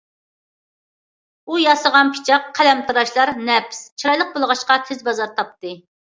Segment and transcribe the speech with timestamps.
[1.49, 5.75] ئۇ ياسىغان پىچاق، قەلەمتىراشلار نەپىس، چىرايلىق بولغاچقا، تېز بازار تاپتى.